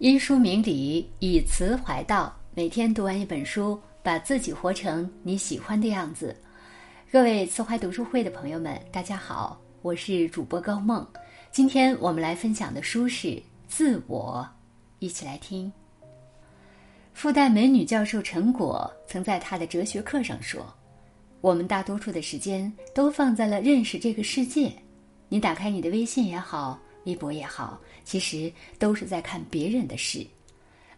[0.00, 2.34] 因书明理，以词怀道。
[2.54, 6.34] 每天读完一本书，把自己活成你喜欢的样子。
[7.12, 11.06] 各位慈怀读书会的朋友们，大家好，我是主播高梦。
[11.52, 13.28] 今天我们来分享的书是
[13.68, 14.42] 《自我》，
[15.00, 15.70] 一起来听。
[17.12, 20.64] 复旦美女教授陈果曾在她的哲学课上说
[21.42, 24.72] ：“我们大多数的时间都放在了认识这个世界。
[25.28, 30.26] 你打开你的微信也好，微博也好，其实都是在看别人的事。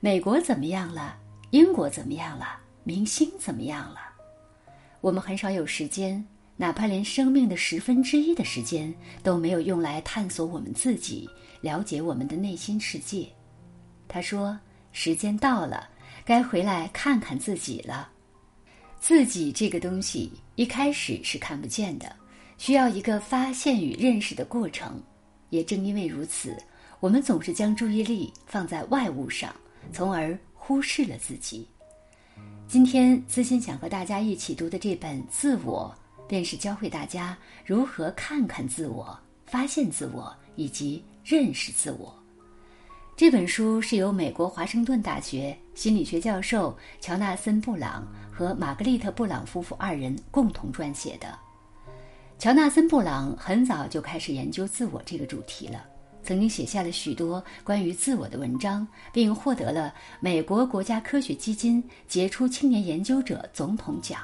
[0.00, 1.16] 美国怎么样了？
[1.50, 2.58] 英国怎么样了？
[2.84, 4.00] 明星怎么样了？
[5.00, 6.24] 我们很少有时间，
[6.56, 11.28] 哪怕连生命的十分之一的时间都没有用来探索我们自己，
[11.60, 13.28] 了解我们的内心世界。”
[14.08, 14.58] 他说
[14.92, 15.88] ：“时间到了。”
[16.24, 18.08] 该回来看看自己了。
[19.00, 22.14] 自己这个东西一开始是看不见的，
[22.58, 25.02] 需要一个发现与认识的过程。
[25.52, 26.56] 也正因为如此，
[26.98, 29.54] 我们总是将注意力放在外物上，
[29.92, 31.68] 从而忽视了自己。
[32.66, 35.94] 今天，资心想和大家一起读的这本《自我》，
[36.26, 42.18] 便是教会大家如何看看自我、发现自我以及认识自我。
[43.14, 51.38] 这本书是由美国华盛顿大学心理学教授乔纳森·布朗和玛格丽特·布朗夫妇二人共同撰写的。
[52.42, 55.84] 乔纳森·布朗很早就开始研究自我这个主题了，
[56.24, 64.22] 曾经写下了许多关于自我的文章，并获得了美国国家科学基金杰出青年研究者总统奖。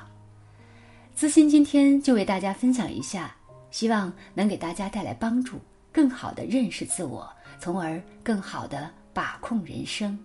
[1.14, 3.36] 资欣今天就为大家分享一下，
[3.70, 5.60] 希望能给大家带来帮助，
[5.92, 7.24] 更好的认识自我。
[7.60, 10.18] 从而更好的把控人生。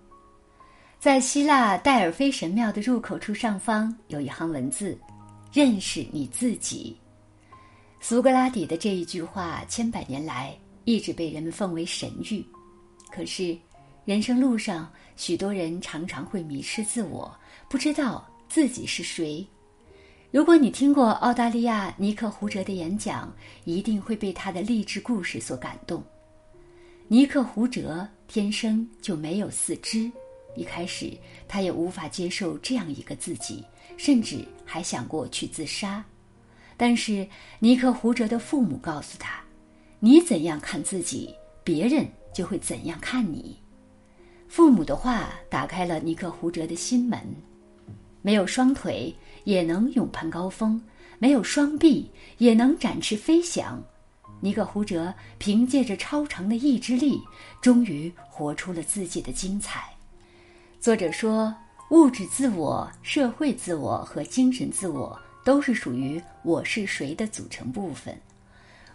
[0.99, 4.97] 在希腊戴尔菲神庙的入口处上方有一行文字
[5.53, 6.97] ：“认识你自己。”
[8.05, 12.43] 苏格拉底的这一句话，千百年来一直被人们奉为神谕。
[13.09, 13.57] 可是，
[14.03, 17.33] 人生路上，许多人常常会迷失自我，
[17.69, 19.47] 不知道自己是谁。
[20.31, 26.03] 如果你听过澳大利亚尼克胡哲的演讲，一定会被他的励志故事所感动。
[27.07, 30.11] 尼克胡哲天生就没有四肢，
[30.57, 33.63] 一开始他也无法接受这样一个自己，
[33.95, 36.03] 甚至还想过去自杀。
[36.75, 37.27] 但是
[37.59, 39.41] 尼克胡哲的父母告诉他
[39.99, 43.57] ：“你怎样看自己，别人就会怎样看你。”
[44.47, 47.19] 父母的话打开了尼克胡哲的心门。
[48.21, 49.13] 没有双腿
[49.43, 50.81] 也能勇攀高峰，
[51.19, 53.83] 没有双臂也能展翅飞翔。
[54.39, 57.21] 尼克胡哲凭借着超长的意志力，
[57.61, 59.89] 终于活出了自己的精彩。
[60.79, 61.53] 作者说，
[61.89, 68.17] 物质自我、社会自我和精神自我都是属于“我是谁”的组成部分。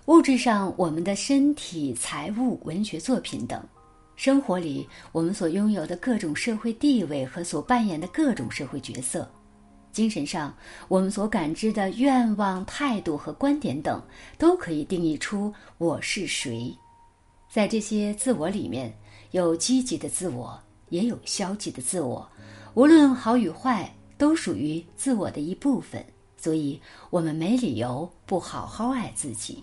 [0.06, 3.60] 物质上，我们的身体、财物、文学作品等；
[4.16, 9.30] 生活里，我们所拥有的各种社会地位和所扮演的各种社会角色。
[9.92, 10.54] 精神上，
[10.86, 14.02] 我们所感知的愿望、态度和观点等，
[14.38, 16.74] 都可以定义出我是谁。
[17.50, 18.94] 在这些自我里面，
[19.32, 22.26] 有积极的自我，也有消极的自我。
[22.74, 26.04] 无论好与坏，都属于自我的一部分。
[26.38, 29.62] 所以，我们没理由不好好爱自己。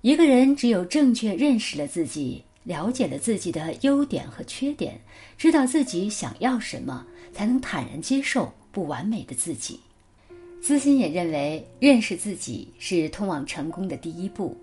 [0.00, 5.00] 一个人只有正确认识了自己，了解了自己的优点和缺点，
[5.36, 8.52] 知道自己想要什么，才能坦然接受。
[8.70, 9.80] 不完美的自己，
[10.62, 14.56] 资心也认为，认识自己是通往成功的第一步。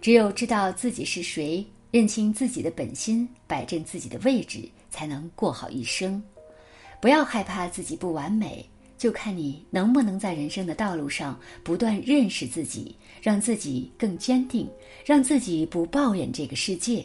[0.00, 6.22] 只有知道自己是谁，认清自己的本心，摆正自己的位置，才能过好一生。
[7.00, 8.68] 不要害怕自己不完美，
[9.02, 14.70] 就看你能不能在人生的道路上不断认识自己，让自己更坚定，
[15.04, 17.04] 让自己不抱怨这个世界。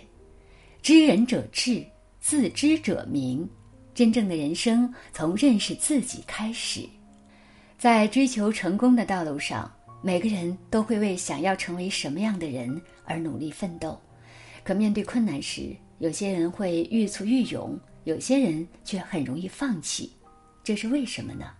[0.84, 1.84] 知人者智，
[2.20, 3.50] 自知者明。
[3.96, 6.88] 真正的人生从认识自己开始，
[7.80, 9.68] 在追求成功的道路上，
[10.04, 14.00] 每个人都会为想要成为什么样的人而努力奋斗。
[14.64, 20.14] 可面对困难时，有些人会愈挫愈勇，有些人却很容易放弃。
[20.64, 21.54] 这是为什么呢？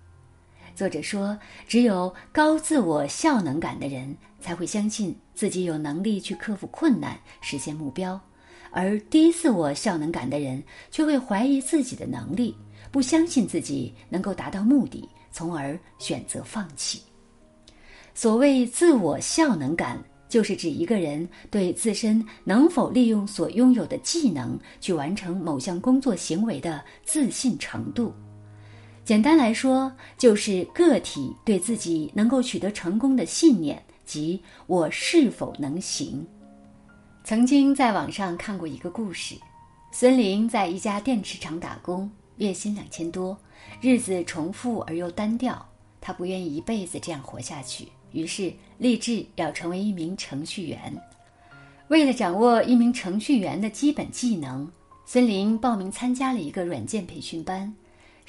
[0.78, 1.36] 作者说，
[1.68, 8.22] 只有高自我效能感的人才会相信自己有能力去克服困难，实现目标。
[8.70, 12.56] 而低自我效能感的人却会怀疑自己的能力，
[12.92, 17.02] 不相信自己能够达到目的，从而选择放弃。
[18.14, 28.14] 所谓自我效能感，就是指一个人对自身能否利用所拥有的技能去完成某项工作行为的自信程度。
[29.08, 36.28] 简单来说，就是个体对自己能够取得成功的信念，即我是否能行。
[37.24, 39.36] 曾经在网上看过一个故事，
[39.94, 43.38] 孙林在一家电池厂打工，月薪两千多，
[43.80, 45.66] 日子重复而又单调。
[46.02, 50.94] 他不愿意一辈子这样活下去，于是立志要成为一名程序员。
[51.88, 54.70] 为了掌握一名程序员的基本技能，
[55.06, 57.74] 孙林报名参加了一个软件培训班。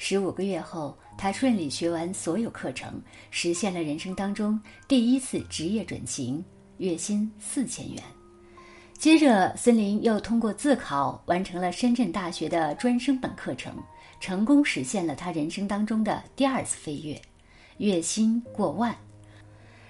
[0.01, 3.01] 十五个月后，他顺利学完所有课程，
[3.31, 4.57] 实现了人生当中
[4.87, 6.43] 第一次职业转型，
[6.77, 8.01] 月薪四千元。
[8.97, 13.75] 接着，孙林又通过自考完成了深圳大学的专升本课程，
[14.21, 17.21] 成功实现了他人生当中的第二次飞跃，
[17.79, 18.95] 月薪过万。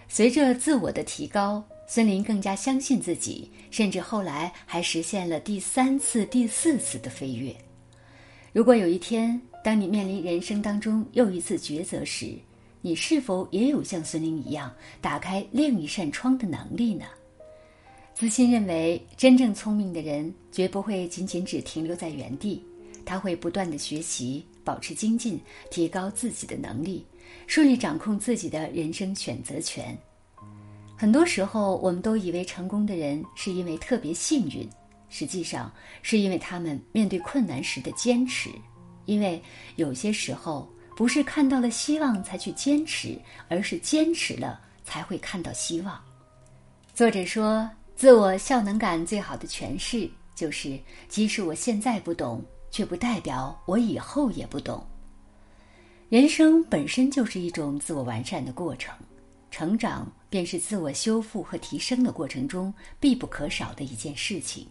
[0.07, 7.56] 随着自我的提高，孙林更加相信自己，甚至后来还实现了第三次、第四次的飞跃。
[8.51, 9.39] 如果有一天，
[9.69, 12.33] 当你面临人生当中又一次抉择时，
[12.81, 17.06] 你是否也有像孙林一样打开另一扇窗的能力呢？
[18.16, 22.66] 自信认为，真正聪明的人绝不会仅仅只停留在原地，
[23.06, 25.39] 他会不断的学习，保持精进，
[25.69, 27.06] 提高自己的能力，
[27.45, 29.95] 顺利掌控自己的人生选择权。
[30.98, 34.68] 很多时候，我们都以为成功的人是因为特别幸运，
[35.10, 35.71] 实际上
[36.01, 38.50] 是因为他们面对困难时的坚持。
[39.09, 39.41] 因为
[39.75, 46.00] 有些时候，不是看到了希望才去坚持，而是坚持了才会看到希望。
[46.94, 47.69] 作者说。
[48.00, 50.79] 自我效能感最好的诠释就是：
[51.09, 52.41] 即使我现在不懂，
[52.71, 54.81] 却不代表我以后也不懂。
[56.07, 58.95] 人生本身就是一种自我完善的过程，
[59.51, 64.65] 成长便是自我修复和提升的过程中必不可少的一件事情。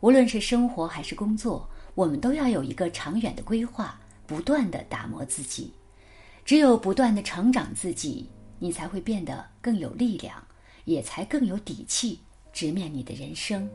[0.00, 5.72] 无论是生活还是工作，我们都要有一个长远的规划，不断的打磨自己。
[6.44, 8.28] 只有不断的成长自己，
[8.58, 10.36] 你才会变得更有力量，
[10.84, 12.20] 也才更有底气。
[12.52, 13.68] 直面你的人生，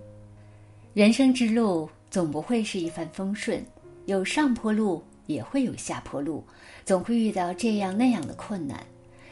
[0.93, 3.65] 人生之路总不会是一帆风顺，
[4.05, 6.43] 有上坡路也会有下坡路，
[6.85, 8.85] 总会遇到这样那样的困难，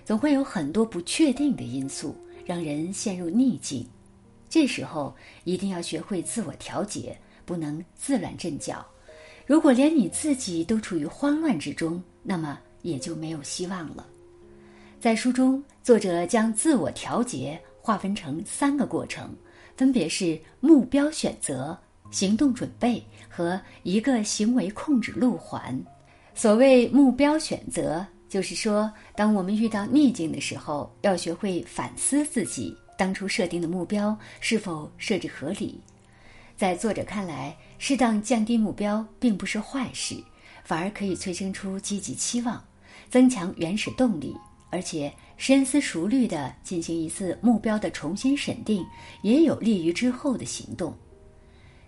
[0.03, 3.87] 总会有很多不确定的因素让人陷入逆境。
[4.49, 7.17] 这时候一定要学会自我调节，
[7.49, 8.85] 不能自乱阵脚。
[9.47, 14.05] 如果连你自己都处于慌乱之中，那么也就没有希望了。
[14.99, 17.59] 在书中，作者将自我调节。
[17.81, 19.35] 划分成三个过程，
[19.75, 21.75] 分别是目标选择、
[22.11, 25.81] 行动准备和一个行为控制路环。
[26.35, 35.79] 所谓目标选择，就是说，当我们遇到逆境的时候，要学会反思自己当初设定的目标是否设置合理。
[36.59, 40.21] 在作者看来，适当降低目标并不是坏事，
[40.61, 42.61] 反而可以催生出积极期望，
[43.09, 44.35] 增强原始动力。
[44.69, 48.85] 而且深思熟虑地进行一次目标的重新审定，
[49.21, 50.93] 也有利于之后的行动。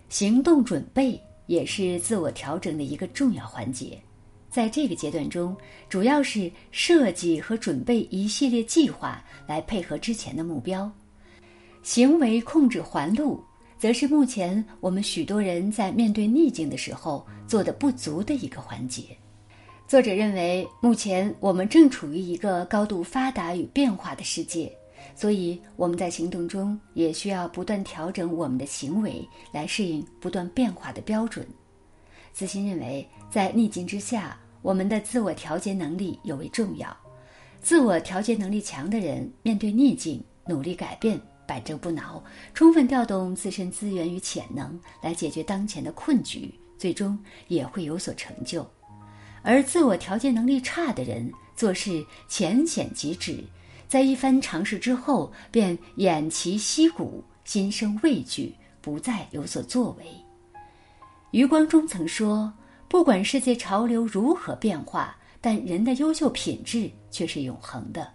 [0.08, 4.00] 行动准备也是自我调整的一个重要环节，
[4.48, 5.54] 在这个阶段中，
[5.90, 10.90] 主要是设计和准备一系列计划来配合之前的目标。
[11.82, 13.44] 行为控制环路，
[13.82, 19.02] 则是目前我们许多人在面对逆境的时候做的不足的一个环节。
[19.88, 24.72] 作者认为，目前我们正处于一个高度发达与变化的世界，
[25.16, 31.44] 所以我们在行动中也需要不断调整我们的行为，来适应不断变化的标准。
[32.32, 36.96] 子欣认为，在逆境之下，我们的自我调节能力尤为重要。
[37.60, 42.22] 自我调节能力强的人，面对逆境，努力改变，百折不挠，
[42.54, 47.18] 充分调动自身资源与潜能来解决当前的困局，最终
[47.48, 48.66] 也会有所成就。
[49.42, 53.44] 而自我调节能力差的人做事浅显即止，
[53.88, 60.04] 在一番尝试之后便偃旗息鼓，心生畏惧，不再有所作为。
[61.32, 62.52] 余光中曾说
[62.88, 68.08] ：“不管世界潮流如何变化，但人的优秀品质却是永恒的。”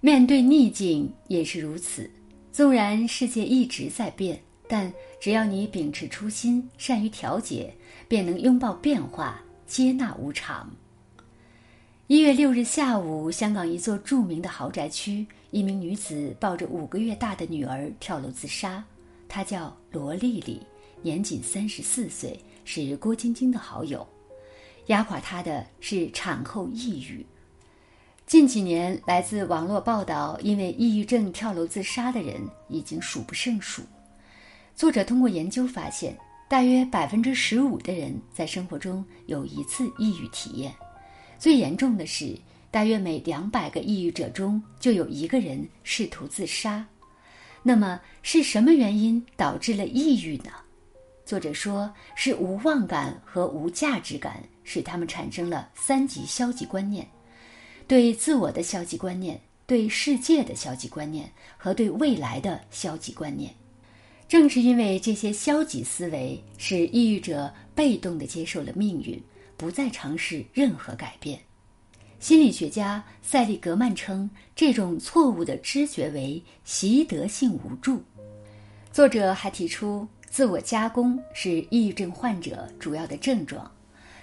[0.00, 2.10] 面对逆境也是如此，
[2.52, 7.74] 纵然世界一直在变，但只要你秉持初心，善于调节，
[8.08, 9.42] 便能拥抱变化。
[9.66, 10.68] 接纳无常。
[12.08, 18.84] 一月六日下午，香港一座著名的豪宅区，一名女子抱着五个月大的女儿跳楼自杀。
[19.28, 20.60] 她叫罗丽丽，
[21.02, 24.04] 年仅三十四岁，是郭晶晶的好友。
[24.86, 27.24] 压垮她的是产后抑郁。
[28.30, 33.82] 近几年，来自网络报道因为抑郁症跳楼自杀的人已经数不胜数。
[34.76, 36.16] 作者通过研究发现。
[36.48, 40.72] 大约百分之十五的人在生活中有一次抑郁体验，
[41.38, 42.38] 最严重的是，
[42.70, 46.86] 大约每两百个抑郁者中就有一个人试图自杀。
[47.64, 50.52] 那么是什么原因导致了抑郁呢？
[51.24, 57.04] 作者说是无望感和无价值感使他们产生了三级消极观念：
[57.90, 63.52] 对自我的消极观念、对世界的消极观念和对未来的消极观念。
[64.28, 69.20] 正是因为这些消极思维，使抑郁者被动地接受了命运，
[69.56, 71.36] 不再尝试任何改变。
[72.20, 78.00] 心理学家塞利格曼称这种错误的知觉为习得性无助。
[78.92, 83.68] 作者还提出，自我加工是抑郁症患者主要的症状，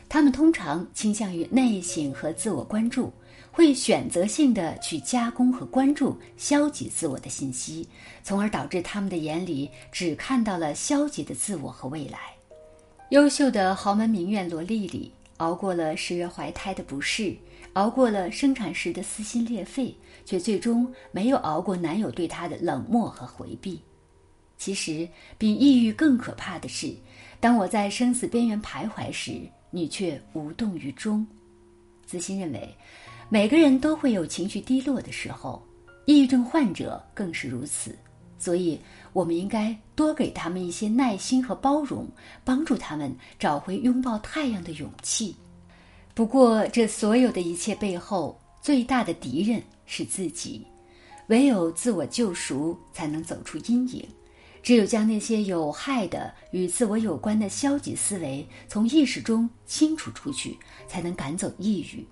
[0.08, 3.12] 他们通常倾向于内省和自我关注。
[3.58, 7.90] 会选择性的去加工和关注消极自我的信息，
[8.22, 12.20] 从而导致他们的眼里只看到了消极的自我和未来。
[13.10, 17.36] 优秀的豪门名媛罗丽丽熬过了十月怀胎的不适，
[17.74, 19.92] 熬过了生产时的撕心裂肺，
[20.24, 23.82] 却最终没有熬过男友对她的冷漠和回避。
[24.60, 26.94] 其实，比抑郁更可怕的是，
[27.40, 31.26] 当我在生死边缘徘徊时，你却无动于衷。
[32.06, 32.76] 子欣认为。
[33.30, 35.62] 每个人都会有情绪低落的时候，
[36.06, 37.94] 抑郁症患者更是如此。
[38.40, 38.80] 所以，
[39.12, 42.08] 我们应该多给他们一些耐心和包容，
[42.46, 45.36] 帮助他们找回拥抱太阳的勇气。
[46.14, 50.66] 不过，这所有的一切背后，最大的敌人是自己。
[51.28, 54.08] 唯有自我救赎，才能走出阴影。
[54.64, 60.58] 只有将那些有害的与自我有关的消极思维从意识中清除出去，
[60.88, 62.06] 才能赶走抑郁。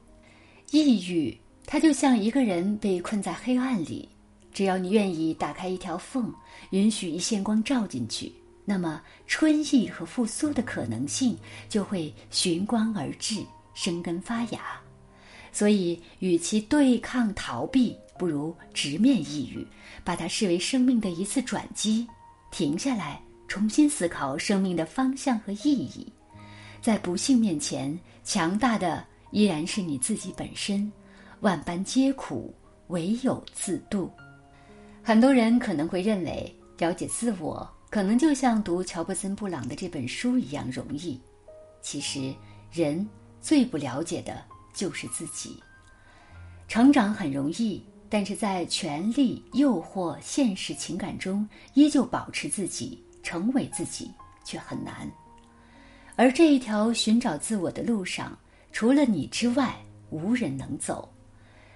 [0.72, 4.10] 抑郁，它就像一个人被困在黑暗里，
[4.52, 6.34] 只要你愿意打开一条缝，
[6.72, 8.32] 允许一线光照进去，
[8.66, 11.38] 那么春意和复苏的可能性
[11.70, 13.44] 就会寻光而至，
[13.74, 14.60] 生根发芽。
[15.52, 19.66] 所以，与其对抗逃避，不如直面抑郁，
[20.04, 22.06] 把它视为生命的一次转机，
[22.52, 26.12] 停下来，重新思考生命的方向和意义。
[26.82, 29.06] 在不幸面前，强大的。
[29.32, 30.92] 依然是你自己本身，
[31.42, 32.54] 万般皆苦，
[32.88, 34.10] 唯有自渡。
[35.04, 41.20] 很多人可能会认为，了解自我可能就像读乔布森·布朗的这本书一样容易。
[41.82, 42.34] 其实，
[42.72, 43.08] 人
[43.42, 45.62] 最不了解的就是自己。
[46.68, 54.12] 成长很容易，但是在权力、诱惑、现实情感中，依旧保持自己，成为自己
[54.44, 55.08] 却很难。
[56.16, 58.36] 而这一条寻找自我的路上，
[58.76, 59.74] 除了你之外，
[60.10, 61.08] 无人能走。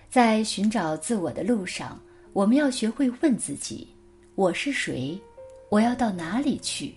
[0.10, 1.98] 在寻找自我的路上，
[2.34, 3.88] 我们要学会问自己：
[4.36, 5.18] 我是谁？
[5.70, 6.94] 我要到哪里去？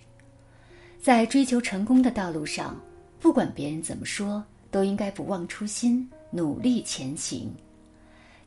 [1.01, 2.77] 在追求成功的道路上，
[3.17, 7.49] 不管别人怎么说，都应该不忘初心，努力前行。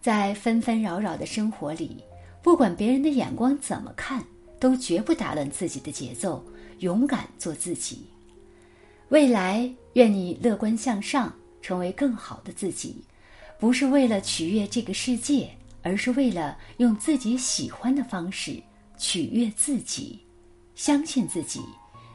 [0.02, 2.04] 在纷纷扰扰的生活里，
[2.42, 4.22] 不管别人的眼光怎么看，
[4.60, 6.44] 都绝不打乱自己的节奏，
[6.80, 8.06] 勇敢做自己。
[9.08, 11.32] 未来，愿你乐观向上。
[11.66, 13.02] 成为更好的自己，
[13.58, 15.50] 不是为了取悦这个世界，
[15.82, 18.62] 而是为了用自己喜欢的方式
[18.96, 20.24] 取悦自己。
[20.76, 21.60] 相信自己，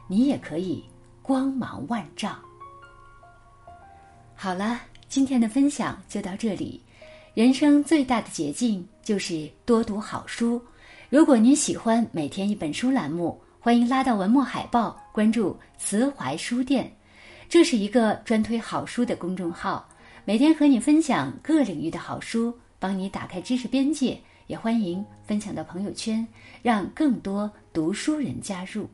[0.08, 0.82] 你也可以
[1.20, 2.40] 光芒万丈。
[4.34, 6.82] 好了，今天的分享就到这里。
[7.34, 10.58] 人生最大的捷径就是多读好书。
[11.10, 16.90] 如果您喜欢每天一本书栏目，欢迎拉到文末海报，关注慈怀书店。
[17.52, 19.86] 这是一个专推好书的公众号，
[20.24, 24.18] 每天和你分享各领域的好书，帮你打开知识边界。
[24.46, 26.26] 也欢迎分享到朋友圈，
[26.62, 28.88] 让更多读书人加入。